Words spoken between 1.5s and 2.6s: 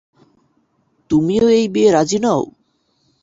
এই বিয়ে রাজি নও?